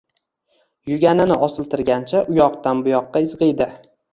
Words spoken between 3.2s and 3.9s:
izg`iydi